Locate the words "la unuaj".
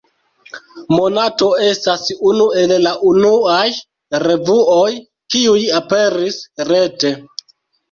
2.87-3.59